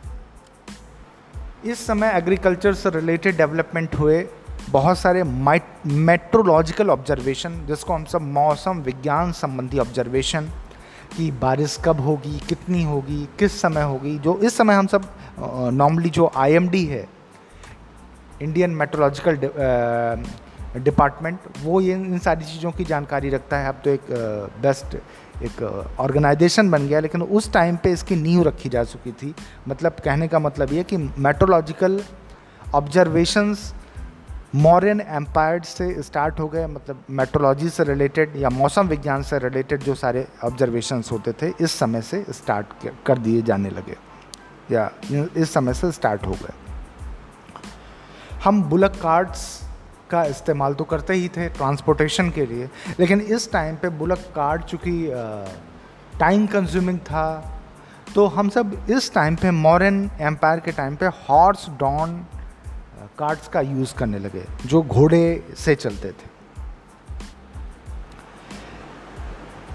इस 1.64 1.86
समय 1.86 2.12
एग्रीकल्चर 2.16 2.74
से 2.74 2.90
रिलेटेड 2.90 3.36
डेवलपमेंट 3.36 3.94
हुए, 3.94 4.26
बहुत 4.70 4.98
सारे 4.98 5.22
मेट्रोलॉजिकल 5.22 6.90
ऑब्जर्वेशन 6.90 7.54
जिसको 7.66 7.92
हम 7.92 8.04
सब 8.04 8.22
मौसम 8.22 8.80
विज्ञान 8.80 9.32
संबंधी 9.32 9.78
ऑब्जर्वेशन 9.78 10.48
कि 11.16 11.30
बारिश 11.32 11.78
कब 11.84 12.00
होगी, 12.00 12.38
कितनी 12.48 12.82
होगी, 12.84 13.28
किस 13.38 13.60
समय 13.60 13.82
होगी, 13.82 14.18
जो 14.18 14.38
इस 14.38 14.56
समय 14.56 14.74
हम 14.74 14.86
सब 14.86 15.08
नॉर्मली 15.72 16.10
जो 16.10 16.30
आईएमडी 16.36 16.84
है 16.86 17.06
इंडियन 18.42 18.70
मेट्रोलॉजिकल 18.72 19.36
डिपार्टमेंट 20.76 21.38
वो 21.62 21.80
ये 21.80 21.92
इन 21.92 22.18
सारी 22.18 22.44
चीज़ों 22.44 22.70
की 22.72 22.84
जानकारी 22.84 23.28
रखता 23.30 23.56
है। 23.56 23.68
अब 23.68 23.80
तो 23.84 23.90
एक 23.90 24.06
बेस्ट 24.62 24.96
एक 25.42 25.86
ऑर्गेनाइजेशन 26.00 26.70
बन 26.70 26.88
गया, 26.88 27.00
लेकिन 27.00 27.22
उस 27.22 27.52
टाइम 27.52 27.76
पे 27.76 27.92
इसकी 27.92 28.16
नींव 28.16 28.42
रखी 28.42 28.68
जा 28.68 28.84
चुकी 28.84 29.12
थी। 29.12 29.34
मतलब 29.68 29.92
कहने 30.04 30.28
का 30.28 30.38
मतलब 30.38 30.72
ये 30.72 30.82
कि 30.82 30.96
मेट्रोलॉजिकल 30.96 32.02
ऑब्जर्वेशंस 32.74 33.74
मॉरियन 34.54 35.00
एम्पायर 35.00 35.62
से 35.62 36.02
स्टार्ट 36.02 36.40
हो 36.40 36.48
गए। 36.48 36.66
मतलब 36.66 37.04
मेट्रोलॉजी 37.10 37.68
से 37.68 37.84
रिलेटेड 37.84 38.36
या 38.36 38.50
मौसम 38.50 38.88
विज्ञान 38.88 39.22
से 39.22 39.38
रिलेटेड 39.38 39.82
जो 39.82 39.94
सारे 39.94 40.28
ऑब्जर्वेशंस 40.44 41.12
होते 41.12 41.32
थे, 41.32 41.52
इस 41.60 41.72
समय 41.72 42.02
से 42.02 42.24
स्टार्ट 42.30 42.66
कर 43.06 43.18
दिए 43.18 43.42
जाने 43.42 43.70
लगे। 43.70 43.96
या, 44.70 44.90
इस 45.36 45.54
समय 45.54 45.74
से 45.74 45.92
स्टार्ट 45.92 46.26
हो 46.26 46.32
गए। 46.32 46.52
हम 48.44 48.62
बुलक 48.62 48.90
कार्ड्स 48.90 49.60
का 50.10 50.24
इस्तेमाल 50.26 50.74
तो 50.74 50.84
करते 50.84 51.14
ही 51.14 51.28
थे 51.28 51.48
ट्रांसपोर्टेशन 51.48 52.30
के 52.30 52.46
लिए, 52.46 52.68
लेकिन 53.00 53.20
इस 53.20 53.50
टाइम 53.52 53.76
पे 53.76 53.88
बुलक 53.98 54.18
कार्ड 54.34 54.62
चूँकि 54.62 54.92
टाइम 56.20 56.46
कंज्यूमिंग 56.46 56.98
था 57.00 57.26
तो 58.14 58.26
हम 58.26 58.48
सब 58.48 58.76
इस 58.90 59.12
टाइम 59.14 59.36
पे 59.36 59.50
मॉडर्न 59.50 60.10
एम्पायर 60.22 60.60
के 60.60 60.72
टाइम 60.72 60.96
पे 60.96 61.06
हॉर्स 61.06 61.68
डॉन 61.78 62.14
कार्ड्स 63.18 63.48
का 63.48 63.60
यूज़ 63.60 63.94
करने 63.94 64.18
लगे, 64.18 64.44
जो 64.66 64.82
घोड़े 64.82 65.54
से 65.56 65.74
चलते 65.74 66.10
थे। 66.10 66.32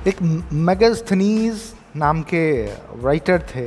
एक 0.09 0.21
मेगास्थनीज 0.53 1.61
नाम 1.95 2.21
के 2.23 2.43
राइटर 3.03 3.41
थे, 3.55 3.65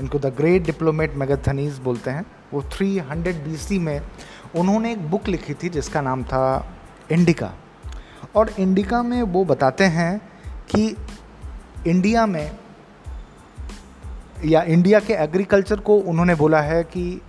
इनको 0.00 0.18
द 0.18 0.26
ग्रेट 0.36 0.62
डिप्लोमेट 0.62 1.14
मेगाथनीज 1.14 1.78
बोलते 1.78 2.10
हैं, 2.10 2.24
वो 2.52 2.62
300 2.72 3.44
बीसी 3.44 3.78
में 3.78 4.00
उन्होंने 4.54 4.92
एक 4.92 5.10
बुक 5.10 5.28
लिखी 5.28 5.54
थी 5.54 5.68
जिसका 5.68 6.00
नाम 6.00 6.22
था 6.24 6.44
इंडिका। 7.12 7.52
और 8.34 8.50
इंडिका 8.58 9.02
में 9.02 9.22
वो 9.22 9.44
बताते 9.44 9.84
हैं 9.84 10.18
कि 10.70 10.96
इंडिया 11.86 12.26
में 12.26 12.58
या 14.44 14.62
इंडिया 14.62 15.00
के 15.00 15.12
एग्रीकल्चर 15.14 15.80
को 15.80 15.96
उन्होंने 16.00 16.34
बोला 16.34 16.60
है 16.60 16.82
कि 16.84 17.20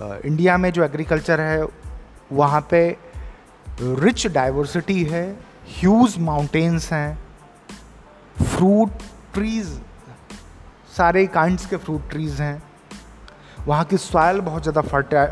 इंडिया 0.00 0.56
में 0.56 0.70
जो 0.72 0.84
एग्रीकल्चर 0.84 1.40
है, 1.40 1.66
वहाँ 2.32 2.66
पे 2.70 2.96
रिच 3.80 4.26
डाइवर्सिटी 4.26 5.02
है, 5.04 5.24
ह्यूज 5.70 6.18
माउंटेन्स 6.18 6.92
हैं, 6.92 7.18
फ्रूट 8.36 8.90
ट्रीज़, 9.34 9.70
सारे 10.96 11.26
काइंड्स 11.26 11.66
के 11.66 11.76
फ्रूट 11.76 12.10
ट्रीज़ 12.10 12.42
हैं, 12.42 12.62
वहाँ 13.66 13.84
की 13.84 13.96
सॉयल 13.96 14.40
बहुत 14.40 14.62
ज़्यादा 14.62 14.80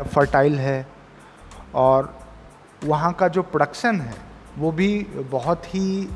फर्टाइल 0.05 0.59
है 0.59 0.85
और 1.75 2.13
वहाँ 2.83 3.11
का 3.13 3.27
जो 3.27 3.41
प्रोडक्शन 3.43 3.99
है, 4.01 4.15
वो 4.57 4.71
भी 4.71 5.07
बहुत 5.31 5.65
ही 5.75 6.09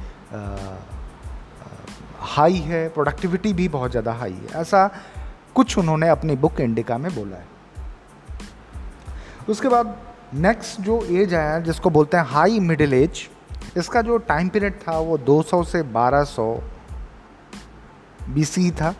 हाई 2.28 2.58
है 2.62 2.88
प्रोडक्टिविटी 2.90 3.54
भी 3.54 3.68
बहुत 3.70 3.92
ज़्यादा 3.92 4.14
हाई 4.14 4.34
है। 4.34 4.62
ऐसा 4.62 4.90
कुछ 5.56 5.78
उन्होंने 5.78 6.10
अपनी 6.10 6.36
बुक 6.36 6.60
इंडिका 6.62 6.98
में 6.98 7.14
बोला 7.16 7.38
है। 7.38 7.54
उसके 9.50 9.68
बाद 9.68 9.96
नेक्स्ट 10.36 10.82
जो 10.82 11.02
एज 11.14 11.34
आया 11.34 11.60
जिसको 11.60 11.90
बोलते 11.90 12.18
हैं 12.18 12.26
हाई 12.26 12.60
मिडिल 12.62 12.94
एज 12.94 13.28
इसका 13.78 14.02
जो 14.02 14.18
टाइम 14.20 14.50
पीरियड 14.50 14.80
था, 14.82 14.98
वो 15.00 15.18
200 15.20 15.64
से 15.64 15.82
1200 15.84 16.62
बीसी 18.30 18.70
था। 18.72 18.94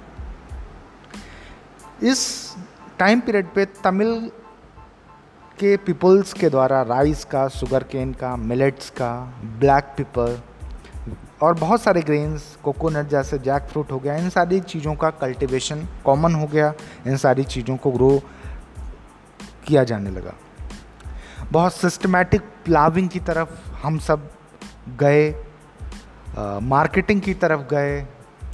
इस 2.04 2.56
टाइम 3.00 3.20
पीरियड 3.20 3.54
पे 3.56 3.66
तमिल 3.84 4.32
के 5.60 5.76
पीपल्स 5.78 6.34
के 6.34 6.50
द्वारा 6.50 6.82
राइस 6.82 7.24
का 7.26 7.48
शुगर 7.48 7.84
केन 7.84 8.12
का 8.14 8.36
मिलेट्स 8.36 8.90
का 8.90 9.12
ब्लैक 9.60 9.94
पिपर 9.98 10.42
और 11.44 11.54
बहुत 11.54 11.82
सारे 11.82 12.02
ग्रेन्स 12.02 12.44
कोकोनट 12.64 13.08
जैसे 13.10 13.38
जैक 13.40 13.64
फ्रूट 13.64 13.92
हो 13.92 14.00
गया, 14.00 14.16
इन 14.16 14.30
सारी 14.30 14.60
चीज़ों 14.62 14.96
का 14.96 15.10
कल्टीवेशन 15.12 15.88
कॉमन 16.06 16.36
हो 16.36 16.48
गया, 16.48 16.74
इन 17.08 17.18
सारी 17.18 17.44
चीज़ों 17.44 17.78
को 17.78 17.92
ग्रो 17.92 18.22
किया 19.68 19.84
जाने 19.84 20.10
लगा। 20.10 20.34
बहुत 21.52 21.74
सिस्टमेटिक 21.74 22.42
प्लाविंग 22.66 23.10
की 23.10 23.20
तरफ़ 23.20 23.50
हम 23.84 24.00
सब 24.00 24.30
गए 25.00 25.30
मार्केटिंग 26.64 27.22
की 27.22 27.34
तरफ़ 27.34 27.62
गए, 27.72 28.06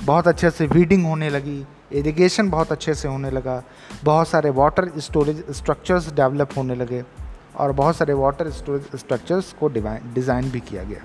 बहुत 0.03 0.27
अच्छे 0.27 0.49
से 0.49 0.67
वीडिंग 0.67 1.05
होने 1.05 1.29
लगी 1.29 1.63
इरिगेशन 1.93 2.49
बहुत 2.49 2.71
अच्छे 2.71 2.93
से 2.93 3.07
होने 3.07 3.31
लगा। 3.31 3.61
बहुत 4.03 4.27
सारे 4.27 4.49
वाटर 4.49 4.89
स्टोरेज 4.99 5.43
स्ट्रक्चर्स 5.51 6.11
डेवलप 6.13 6.49
होने 6.57 6.75
लगे 6.75 7.03
और 7.55 7.71
बहुत 7.71 7.95
सारे 7.95 8.13
वाटर 8.13 8.49
स्टोरेज 8.51 8.95
स्ट्रक्चर्स 8.95 9.53
को 9.53 9.67
डिज़ाइन 9.67 10.49
भी 10.51 10.59
किया 10.59 10.83
गया। 10.83 11.01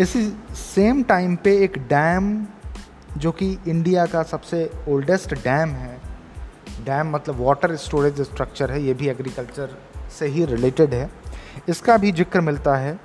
इसी 0.00 0.24
सेम 0.54 1.02
टाइम 1.02 1.36
पे 1.36 1.56
एक 1.64 1.78
डैम 1.88 2.46
जो 3.16 3.32
कि 3.32 3.50
इंडिया 3.68 4.06
का 4.06 4.22
सबसे 4.22 4.70
ओल्डेस्ट 4.88 5.34
डैम 5.34 5.70
है। 5.70 6.00
डैम 6.84 7.10
मतलब 7.10 7.40
वाटर 7.40 7.76
स्टोरेज 7.76 8.20
स्ट्रक्चर 8.20 8.70
है, 8.70 8.82
ये 8.82 8.94
भी 8.94 9.08
एग्रीकल्चर 9.08 9.76
से 10.18 10.26
ही 10.26 10.44
रिलेटेड 10.44 10.94
है। 10.94 11.10
इसका 11.68 11.96
भी 11.96 12.12
ज़िक्र 12.12 12.40
मिलता 12.40 12.76
है। 12.76 12.98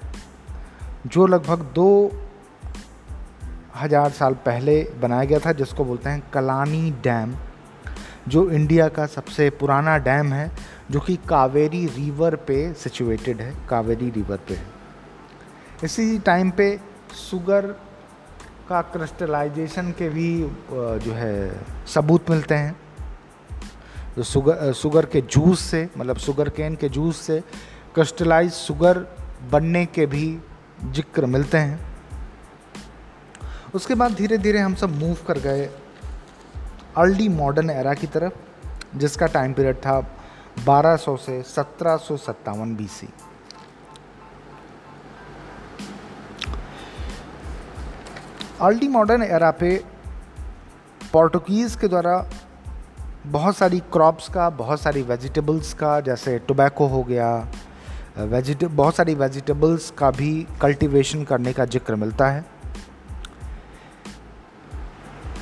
जो 1.07 1.25
लगभग 1.27 1.61
दो 1.75 2.11
हज़ार 3.77 4.09
साल 4.11 4.33
पहले 4.45 4.81
बनाया 5.01 5.23
गया 5.23 5.39
था, 5.39 5.51
जिसको 5.53 5.85
बोलते 5.85 6.09
हैं 6.09 6.23
कलानी 6.33 6.91
डैम, 7.03 7.35
जो 8.27 8.49
इंडिया 8.51 8.87
का 8.89 9.05
सबसे 9.07 9.49
पुराना 9.51 9.97
डैम 9.99 10.33
है, 10.33 10.51
जो 10.91 10.99
कि 10.99 11.15
कावेरी 11.29 11.85
रिवर 11.87 12.35
पे 12.47 12.73
सिचुएटेड 12.75 13.41
है, 13.41 13.53
कावेरी 13.69 14.09
रिवर 14.11 14.39
पे 14.47 14.53
है। 14.53 14.65
इसी 15.83 16.17
टाइम 16.19 16.51
पे 16.51 16.79
शुगर 17.19 17.65
का 18.69 18.81
क्रिस्टलाइजेशन 18.83 19.91
के 19.91 20.09
भी 20.09 20.29
जो 20.71 21.13
है, 21.13 21.61
सबूत 21.87 22.29
मिलते 22.29 22.55
हैं। 22.55 22.75
जो 24.17 24.23
शुगर 24.23 24.71
शुगर 24.73 25.05
के 25.05 25.21
जूस 25.23 25.59
से 25.61 25.87
मतलब 25.97 26.17
शुगर 26.17 26.49
केन 26.49 26.75
के 26.75 26.89
जूस 26.89 27.19
से 27.21 27.39
क्रिस्टलाइज 27.95 28.51
शुगर 28.51 29.05
बनने 29.51 29.85
के 29.85 30.05
भी 30.05 30.37
ज़िक्र 30.85 31.25
मिलते 31.25 31.57
हैं। 31.57 31.86
उसके 33.75 33.95
बाद 33.95 34.13
धीरे 34.13 34.37
धीरे 34.37 34.59
हम 34.59 34.75
सब 34.75 34.99
मूव 34.99 35.17
कर 35.27 35.39
गए 35.39 35.65
अर्ली 36.97 37.29
मॉडर्न 37.29 37.69
एरा 37.69 37.93
की 37.93 38.07
तरफ़, 38.07 38.33
जिसका 38.97 39.25
टाइम 39.25 39.53
पीरियड 39.53 39.75
था 39.75 39.99
1200 40.65 41.17
से 41.17 41.41
सत्रह 41.43 41.97
सौ 41.97 42.17
सत्तावन 42.17 42.75
B 42.75 42.87
C 42.87 43.09
early 48.61 48.87
modern 48.87 49.23
era 49.23 49.51
पे 49.51 49.75
पोर्टुगीज़ 51.13 51.77
के 51.77 51.87
द्वारा 51.87 52.29
बहुत 53.27 53.57
सारी 53.57 53.79
क्रॉप्स 53.79 54.29
का, 54.29 54.49
बहुत 54.49 54.81
सारी 54.81 55.01
वेजिटेबल्स 55.01 55.73
का, 55.73 55.99
जैसे 55.99 56.39
टोबैको 56.39 56.87
हो 56.87 57.03
गया 57.03 57.47
वेजिट 58.17 58.63
बहुत 58.65 58.95
सारी 58.95 59.15
वेजिटेबल्स 59.15 59.91
का 59.91 60.11
भी 60.11 60.47
कल्टीवेशन 60.61 61.23
करने 61.23 61.53
का 61.53 61.65
ज़िक्र 61.65 61.95
मिलता 61.95 62.29
है। 62.29 62.56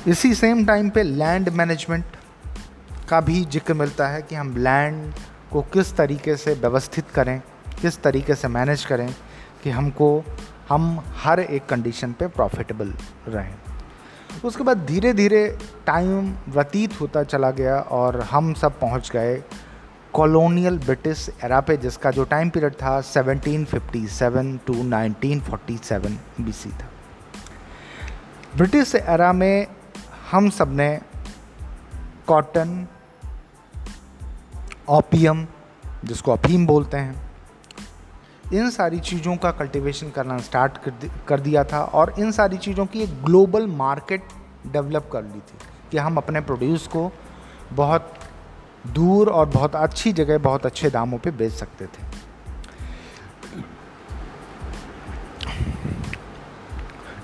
इसी 0.06 0.34
सेम 0.34 0.64
टाइम 0.66 0.90
पे 0.90 1.02
लैंड 1.02 1.48
मैनेजमेंट 1.48 2.04
का 3.08 3.20
भी 3.20 3.44
ज़िक्र 3.44 3.74
मिलता 3.74 4.06
है 4.08 4.20
कि 4.22 4.34
हम 4.34 4.54
लैंड 4.56 5.12
को 5.52 5.62
किस 5.62 5.92
तरीके 5.96 6.36
से 6.36 6.52
व्यवस्थित 6.54 7.10
करें, 7.10 7.40
किस 7.80 8.00
तरीके 8.02 8.34
से 8.34 8.48
मैनेज 8.48 8.84
करें 8.84 9.08
कि 9.62 9.70
हमको, 9.70 10.24
हम 10.68 11.04
हर 11.16 11.40
एक 11.40 11.66
कंडीशन 11.66 12.12
पे 12.12 12.26
प्रॉफिटेबल 12.28 12.92
रहें। 13.28 13.54
उसके 14.44 14.64
बाद 14.64 14.84
धीरे 14.86 15.12
धीरे 15.12 15.46
टाइम 15.86 16.32
व्यतीत 16.48 17.00
होता 17.00 17.22
चला 17.22 17.50
गया 17.50 17.76
और 17.76 18.20
हम 18.20 18.52
सब 18.54 18.78
पहुँच 18.80 19.10
गए 19.10 19.42
कॉलोनियल 20.12 20.78
ब्रिटिश 20.78 21.28
एरा 21.44 21.60
पे, 21.60 21.76
जिसका 21.76 22.10
जो 22.10 22.24
टाइम 22.24 22.50
पीरियड 22.50 22.74
था 22.74 23.00
1757 23.02 24.58
टू 24.66 24.74
1947 24.74 26.18
बीसी 26.40 26.70
था। 26.70 26.90
ब्रिटिश 28.56 28.94
एरा 28.94 29.32
में 29.32 29.66
हम 30.30 30.50
सबने 30.50 31.00
कॉटन 32.26 32.86
ओपियम 34.88 35.46
जिसको 36.04 36.32
अफीम 36.32 36.66
बोलते 36.66 36.96
हैं 36.96 37.30
इन 38.52 38.70
सारी 38.70 39.00
चीज़ों 39.00 39.36
का 39.36 39.50
कल्टीवेशन 39.50 40.10
करना 40.10 40.38
स्टार्ट 40.38 40.78
कर, 41.28 41.40
दिया 41.40 41.64
था 41.64 41.84
और 41.84 42.14
इन 42.18 42.32
सारी 42.32 42.56
चीज़ों 42.56 42.86
की 42.86 43.00
एक 43.00 43.24
ग्लोबल 43.24 43.66
मार्केट 43.66 44.28
डेवलप 44.66 45.10
कर 45.12 45.22
ली 45.22 45.38
थी 45.38 45.58
कि 45.90 45.98
हम 45.98 46.16
अपने 46.16 46.40
प्रोड्यूस 46.40 46.86
को 46.86 47.12
बहुत 47.72 48.14
दूर 48.86 49.28
और 49.28 49.46
बहुत 49.46 49.76
अच्छी 49.76 50.12
जगह 50.12 50.38
बहुत 50.38 50.66
अच्छे 50.66 50.90
दामों 50.90 51.18
पे 51.18 51.30
बेच 51.30 51.52
सकते 51.52 51.86
थे। 51.86 52.04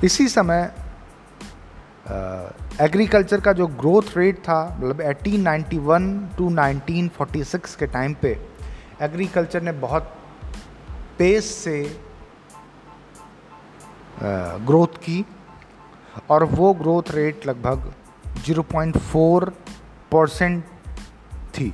इसी 0.04 0.28
समय 0.28 0.74
एग्रीकल्चर 2.80 3.40
का 3.40 3.52
जो 3.52 3.66
ग्रोथ 3.66 4.16
रेट 4.16 4.38
था 4.38 4.58
मतलब 4.78 5.00
1891 5.02 6.36
टू 6.36 6.48
1946 6.50 7.74
के 7.74 7.86
टाइम 7.86 8.14
पे, 8.14 8.30
एग्रीकल्चर 9.02 9.62
ने 9.62 9.72
बहुत 9.72 10.14
पेस 11.18 11.54
से 11.54 11.82
ग्रोथ 14.22 14.96
की 14.98 15.24
और 16.30 16.44
वो 16.44 16.72
ग्रोथ 16.74 17.10
रेट 17.10 17.46
लगभग 17.46 17.92
0.4 18.46 19.50
परसेंट 20.12 20.64
थी। 21.58 21.72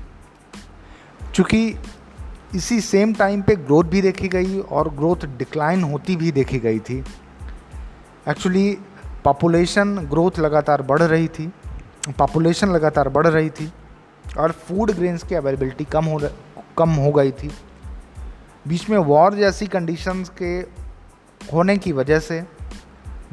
चूँकि 1.34 1.62
इसी 2.54 2.80
सेम 2.80 3.12
टाइम 3.14 3.42
पे 3.42 3.56
ग्रोथ 3.56 3.84
भी 3.84 4.02
देखी 4.02 4.28
गई 4.28 4.60
और 4.60 4.88
ग्रोथ 4.94 5.26
डिक्लाइन 5.38 5.82
होती 5.82 6.16
भी 6.16 6.32
देखी 6.32 6.58
गई 6.58 6.78
थी। 6.78 6.98
एक्चुअली 8.28 8.78
पॉपुलेशन 9.24 9.98
ग्रोथ 9.98 10.38
लगातार 10.38 10.82
बढ़ 10.82 11.02
रही 11.02 11.28
थी 11.28 11.52
पॉपुलेशन 12.18 12.68
लगातार 12.68 13.08
बढ़ 13.08 13.26
रही 13.26 13.50
थी 13.50 13.72
और 14.38 14.52
फ़ूड 14.52 14.90
ग्रेन्स 14.90 15.22
की 15.22 15.34
अवेलेबिलिटी 15.34 15.84
कम 15.84 16.04
हो 16.04 16.20
कम 16.78 16.90
हो 16.90 17.12
गई 17.12 17.32
थी। 17.32 17.50
बीच 18.68 18.90
में 18.90 18.98
वॉर 18.98 19.34
जैसी 19.34 19.66
कंडीशंस 19.66 20.32
के 20.42 20.58
होने 21.52 21.76
की 21.78 21.92
वजह 21.92 22.18
से 22.18 22.44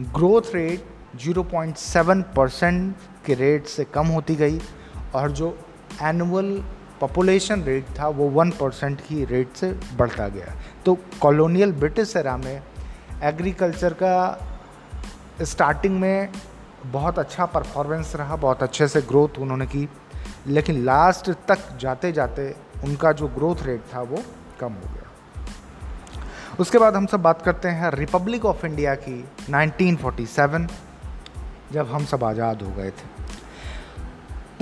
ग्रोथ 0.02 0.42
रेट 0.56 0.86
0.7 1.20 2.24
परसेंट 2.36 2.96
के 3.26 3.34
रेट 3.34 3.66
से 3.66 3.84
कम 3.84 4.08
होती 4.08 4.36
गई 4.36 4.62
और 5.16 5.32
जो 5.32 5.58
एनुअल 6.02 6.64
पॉपुलेशन 7.00 7.64
रेट 7.64 7.86
था 8.00 8.08
वो 8.08 8.30
वन 8.30 8.52
परसेंट 8.52 9.02
की 9.02 9.26
रेट 9.26 9.54
से 9.56 9.72
बढ़ता 9.72 10.28
गया। 10.28 10.56
तो 10.86 10.98
कॉलोनियल 11.22 11.72
ब्रिटिश 11.72 12.16
एरा 12.16 12.38
में 12.38 12.64
एग्रीकल्चर 13.24 13.94
का 13.94 14.40
स्टार्टिंग 15.42 16.00
में 16.00 16.30
बहुत 16.86 17.20
अच्छा 17.20 17.46
परफॉर्मेंस 17.46 18.16
रहा, 18.16 18.36
बहुत 18.36 18.64
अच्छे 18.64 18.88
से 18.88 19.02
ग्रोथ 19.02 19.40
उन्होंने 19.40 19.66
की, 19.66 19.90
लेकिन 20.48 20.84
लास्ट 20.86 21.30
तक 21.48 21.78
जाते 21.78 22.12
जाते 22.12 22.56
उनका 22.84 23.12
जो 23.12 23.28
ग्रोथ 23.28 23.64
रेट 23.64 23.82
था 23.94 24.02
वो 24.02 24.24
कम 24.60 24.74
हो 24.74 24.94
गया। 24.94 25.04
उसके 26.60 26.78
बाद 26.78 26.96
हम 26.96 27.06
सब 27.06 27.22
बात 27.22 27.42
करते 27.42 27.68
हैं 27.68 27.92
रिपब्लिक 27.92 28.46
ऑफ़ 28.46 28.66
इंडिया 28.66 28.96
की 28.96 29.24
1947 29.50 30.68
जब 31.72 31.92
हम 31.92 32.06
सब 32.06 32.24
आज़ाद 32.24 32.62
हो 32.62 32.72
गए 32.72 32.90
थे। 32.90 33.14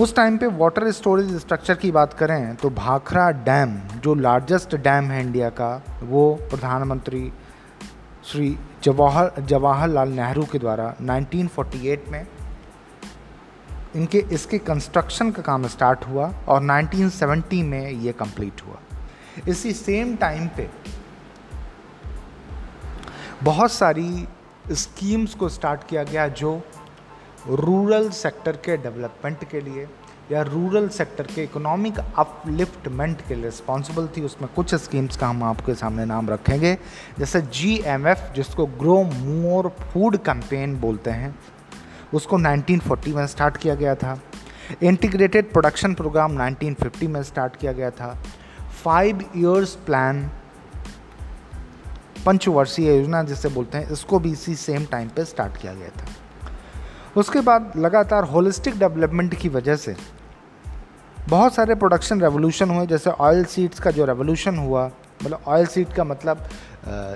उस 0.01 0.15
टाइम 0.15 0.37
पे 0.37 0.47
वाटर 0.47 0.91
स्टोरेज 0.91 1.35
स्ट्रक्चर 1.37 1.75
की 1.75 1.91
बात 1.91 2.13
करें 2.13 2.55
तो 2.55 2.69
भाखरा 2.69 3.29
डैम 3.31 3.77
जो 3.95 4.13
लार्जेस्ट 4.15 4.75
डैम 4.75 5.11
है 5.11 5.21
इंडिया 5.21 5.49
का, 5.49 5.81
वो 6.03 6.33
प्रधानमंत्री 6.49 7.31
श्री 8.31 8.59
जवाहर, 8.83 9.31
जवाहरलाल 9.39 10.09
नेहरू 10.09 10.45
के 10.45 10.59
द्वारा 10.59 10.95
1948 11.01 12.07
में 12.09 12.27
इनके, 13.95 14.17
इसके 14.17 14.57
कंस्ट्रक्शन 14.57 15.31
का 15.31 15.41
काम 15.41 15.67
स्टार्ट 15.67 16.05
हुआ 16.05 16.33
और 16.47 16.63
1970 16.63 17.63
में 17.63 17.89
ये 17.89 18.11
कंप्लीट 18.11 18.61
हुआ। 18.61 18.79
इसी 19.47 19.73
सेम 19.73 20.15
टाइम 20.15 20.47
पे 20.47 20.69
बहुत 23.43 23.71
सारी 23.71 24.27
स्कीम्स 24.71 25.35
को 25.35 25.49
स्टार्ट 25.49 25.87
किया 25.87 26.03
गया 26.03 26.27
जो 26.27 26.61
रूरल 27.47 28.09
सेक्टर 28.09 28.51
के 28.51 28.77
डेवलपमेंट 28.77 29.49
के 29.49 29.61
लिए 29.61 29.87
या 30.31 30.41
रूरल 30.41 30.87
सेक्टर 30.89 31.27
के 31.27 31.43
इकोनॉमिक 31.43 31.99
अपलिफ्टमेंट 31.99 33.21
के 33.27 33.35
लिए 33.35 33.43
रिस्पॉन्सिबल 33.43 34.07
थी, 34.07 34.21
उसमें 34.21 34.49
कुछ 34.55 34.75
स्कीम्स 34.75 35.17
का 35.17 35.27
हम 35.27 35.43
आपके 35.43 35.75
सामने 35.75 36.05
नाम 36.05 36.29
रखेंगे। 36.29 36.77
जैसे 37.19 37.41
जी 37.41 37.81
एम 37.85 38.07
एफ़ 38.07 38.33
जिसको 38.33 38.65
ग्रो 38.65 39.03
मोर 39.03 39.67
फ़ूड 39.67 40.17
कैंपेन 40.17 40.77
बोलते 40.79 41.11
हैं, 41.11 41.35
उसको 42.13 42.37
1940 42.37 43.13
में 43.13 43.27
स्टार्ट 43.27 43.57
किया 43.57 43.75
गया 43.75 43.95
था। 43.95 44.19
इंटीग्रेटेड 44.83 45.51
प्रोडक्शन 45.51 45.93
प्रोग्राम 45.93 46.37
1950 46.37 47.07
में 47.07 47.23
स्टार्ट 47.23 47.55
किया 47.55 47.71
गया 47.71 47.89
था। 47.91 48.17
फाइव 48.83 49.23
ईयर्स 49.35 49.75
प्लान 49.75 50.31
पंचवर्षीय 52.25 52.97
योजना 52.97 53.23
जिसे 53.23 53.49
बोलते 53.49 53.77
हैं, 53.77 53.89
इसको 53.89 54.19
भी 54.19 54.31
इसी 54.31 54.55
सेम 54.55 54.85
टाइम 54.85 55.09
पे 55.09 55.25
स्टार्ट 55.25 55.57
किया 55.57 55.73
गया 55.73 55.89
था। 55.89 56.05
उसके 57.15 57.41
बाद 57.41 57.73
लगातार 57.77 58.23
होलिस्टिक 58.23 58.79
डेवलपमेंट 58.79 59.35
की 59.35 59.49
वजह 59.49 59.75
से 59.75 59.95
बहुत 61.29 61.53
सारे 61.55 61.75
प्रोडक्शन 61.75 62.21
रेवोल्यूशन 62.21 62.69
हुए, 62.69 62.85
जैसे 62.87 63.09
ऑयल 63.09 63.43
सीड्स 63.45 63.79
का 63.79 63.91
जो 63.91 64.05
रेवोल्यूशन 64.05 64.57
हुआ 64.57 64.85
मतलब 65.23 65.39
ऑयल 65.47 65.65
सीड 65.65 65.93
का 65.93 66.03
मतलब 66.03 66.47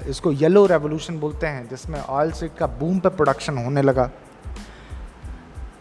इसको 0.08 0.32
येलो 0.32 0.66
रेवोल्यूशन 0.66 1.20
बोलते 1.20 1.48
हैं, 1.48 1.68
जिसमें 1.70 2.00
ऑयल 2.00 2.32
सीड 2.32 2.56
का 2.56 2.68
बूम 2.80 3.00
पे 3.00 3.10
प्रोडक्शन 3.10 3.58
होने 3.58 3.82
लगा। 3.82 4.10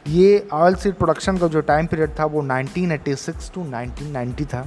ये 0.06 0.48
ऑयल 0.52 0.74
सीड 0.74 0.94
प्रोडक्शन 0.94 1.38
का 1.38 1.46
जो 1.46 1.60
टाइम 1.60 1.86
पीरियड 1.86 2.18
था, 2.18 2.24
वो 2.24 2.42
1986 2.42 3.52
टू 3.54 3.64
1990 3.64 4.44
था। 4.44 4.66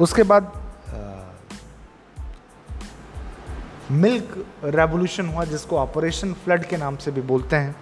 उसके 0.00 0.22
बाद 0.22 0.52
मिल्क 3.90 4.46
रेवोल्यूशन 4.64 5.26
हुआ, 5.26 5.44
जिसको 5.44 5.78
ऑपरेशन 5.78 6.32
फ्लड 6.32 6.64
के 6.64 6.76
नाम 6.76 6.96
से 6.96 7.10
भी 7.10 7.20
बोलते 7.20 7.56
हैं। 7.56 7.76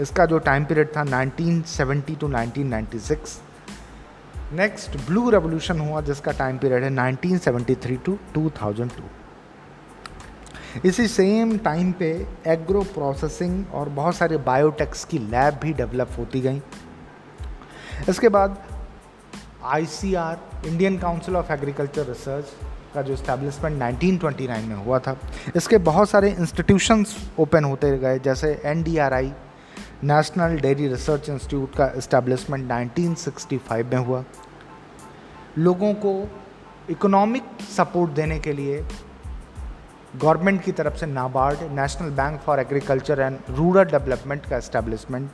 इसका 0.00 0.26
जो 0.26 0.38
टाइम 0.38 0.64
पीरियड 0.64 0.88
था 0.88 1.04
1970 1.04 2.20
टू 2.20 2.28
1996 2.28 3.40
नेक्स्ट, 4.52 4.96
ब्लू 4.96 5.30
रेवोल्यूशन 5.30 5.80
हुआ, 5.80 6.00
जिसका 6.00 6.32
टाइम 6.32 6.58
पीरियड 6.58 6.84
है 6.84 6.90
1973 6.90 8.04
टू 8.04 8.18
2002 8.34 9.02
इसी 10.84 11.06
सेम 11.08 11.58
टाइम 11.58 11.92
पे 11.92 12.26
एग्रो 12.46 12.82
प्रोसेसिंग 12.82 13.64
और 13.72 13.88
बहुत 13.88 14.16
सारे 14.16 14.36
बायोटेक्स 14.36 15.04
की 15.04 15.18
लैब 15.18 15.54
भी 15.54 15.72
डेवलप 15.72 16.08
होती 16.18 16.40
गई। 16.40 16.62
इसके 18.08 18.28
बाद 18.28 18.62
ICR, 19.64 20.38
Indian 20.66 20.98
council 20.98 21.36
of 21.36 21.52
agriculture 21.52 22.06
research 22.06 22.44
का 22.94 23.02
जो 23.02 23.12
इस्टेब्लिशमेंट 23.12 23.82
1929 23.82 24.64
में 24.64 24.76
हुआ 24.76 24.98
था। 24.98 25.16
इसके 25.56 25.78
बहुत 25.78 26.10
सारे 26.10 26.30
इंस्टीट्यूशंस 26.30 27.30
ओपन 27.38 27.64
होते 27.64 27.98
गए, 27.98 28.18
जैसे 28.18 28.62
NDRI 28.64 29.32
national 30.04 30.58
dairy 30.60 30.88
research 30.88 31.28
institute 31.28 31.76
का 31.76 31.92
इस्टेब्लिशमेंट 31.96 32.72
1965 32.72 33.92
में 33.92 33.98
हुआ। 33.98 34.24
लोगों 35.58 35.94
को 35.94 36.28
इकोनॉमिक 36.90 37.42
सपोर्ट 37.76 38.10
देने 38.10 38.38
के 38.38 38.52
लिए 38.52 38.84
गवर्नमेंट 40.16 40.62
की 40.62 40.72
तरफ़ 40.72 40.94
से 40.94 41.06
NABARD 41.06 41.58
national 41.62 42.10
bank 42.10 42.40
for 42.40 42.60
agriculture 42.60 43.20
and 43.20 43.38
rural 43.50 43.84
development 43.84 44.46
का 44.46 44.56
इस्टेब्लिशमेंट 44.56 45.30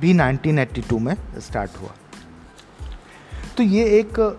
भी 0.00 0.14
1982 0.14 0.98
में 0.98 1.16
स्टार्ट 1.38 1.70
हुआ। 1.80 1.90
तो 3.56 3.62
ये 3.62 3.84
एक 3.84 4.38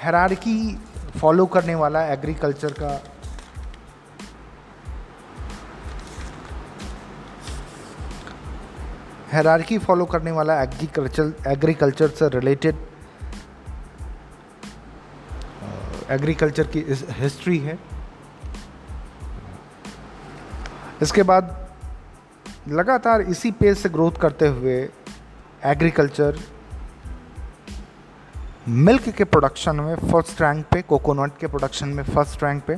हैरारकी 0.00 0.78
फॉलो 1.20 1.46
करने 1.46 1.74
वाला 1.74 2.02
एग्रीकल्चर 2.06 2.72
का 2.72 2.90
हैरारकी 9.32 9.78
फॉलो 9.78 10.04
करने 10.04 10.30
वाला 10.30 10.62
एग्रीकल्चर 10.62 11.32
एग्रीकल्चर 11.46 12.08
से 12.08 12.28
रिलेटेड 12.28 12.76
एग्रीकल्चर 16.10 16.66
की 16.66 16.84
हिस्ट्री 17.20 17.58
है। 17.58 17.78
इसके 21.02 21.22
बाद 21.22 21.54
लगातार 22.68 23.20
इसी 23.20 23.50
पेज 23.50 23.78
से 23.78 23.88
ग्रोथ 23.88 24.12
करते 24.12 24.46
हुए 24.48 24.78
एग्रीकल्चर 25.64 26.38
मिल्क 28.68 29.08
के 29.08 29.24
प्रोडक्शन 29.24 29.76
में 29.76 29.94
फ़र्स्ट 29.96 30.40
रैंक 30.42 30.64
पे 30.66 30.80
कोकोनट 30.82 31.32
के 31.40 31.46
प्रोडक्शन 31.46 31.88
में 31.88 32.02
फ़र्स्ट 32.04 32.42
रैंक 32.44 32.62
पे 32.64 32.76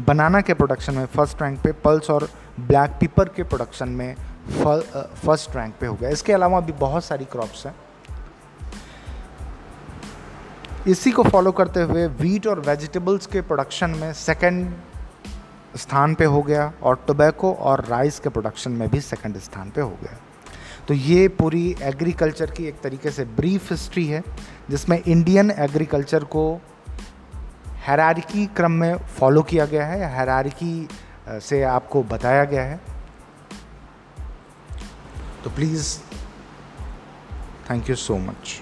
बनाना 0.00 0.40
के 0.40 0.54
प्रोडक्शन 0.54 0.94
में 0.94 1.06
फ़र्स्ट 1.06 1.42
रैंक 1.42 1.58
पे 1.62 1.72
पल्स 1.72 2.10
और 2.10 2.28
ब्लैक 2.60 2.90
पीपर 2.90 3.28
के 3.28 3.42
प्रोडक्शन 3.42 3.88
में 3.88 4.14
फ़र्स्ट 4.14 5.56
रैंक 5.56 5.74
पे 5.80 5.86
हो 5.86 5.94
गया। 5.94 6.10
इसके 6.10 6.32
अलावा 6.32 6.60
भी 6.60 6.72
बहुत 6.72 7.04
सारी 7.04 7.24
क्रॉप्स 7.24 7.66
हैं। 7.66 7.74
इसी 10.88 11.10
को 11.12 11.22
फॉलो 11.22 11.52
करते 11.52 11.82
हुए 11.82 12.06
वीट 12.06 12.46
और 12.46 12.60
वेजिटेबल्स 12.60 13.26
के 13.26 13.40
प्रोडक्शन 13.40 13.90
में 13.90 14.12
सेकंड 14.12 14.74
स्थान 15.76 16.14
पे 16.14 16.24
हो 16.24 16.42
गया 16.42 16.72
और 16.82 17.04
टोबैको 17.06 17.52
और 17.52 17.84
राइस 17.84 18.20
के 18.20 18.28
प्रोडक्शन 18.28 18.72
में 18.72 18.88
भी 18.88 19.00
सेकंड 19.00 19.38
स्थान 19.38 19.70
पे 19.70 19.80
हो 19.80 19.98
गया। 20.02 20.18
तो 20.88 20.94
ये 20.94 21.26
पूरी 21.28 21.74
एग्रीकल्चर 21.82 22.50
की 22.50 22.64
एक 22.64 22.80
तरीके 22.80 23.10
से 23.10 23.24
ब्रीफ 23.24 23.70
हिस्ट्री 23.70 24.06
है, 24.06 24.22
जिसमें 24.70 25.02
इंडियन 25.02 25.50
एग्रीकल्चर 25.50 26.24
को 26.24 26.60
हैरारिकी 27.86 28.46
क्रम 28.46 28.72
में 28.72 28.96
फॉलो 29.18 29.42
किया 29.42 29.66
गया 29.66 29.86
है 29.86 30.10
हैरारिकी 30.14 30.88
से 31.28 31.62
आपको 31.62 32.02
बताया 32.02 32.44
गया 32.44 32.62
है। 32.62 32.80
तो 35.44 35.50
please 35.50 35.98
thank 37.70 37.90
you 37.90 37.96
so 37.96 38.16
much 38.18 38.60